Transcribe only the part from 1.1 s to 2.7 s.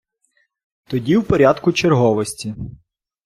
в порядку черговості.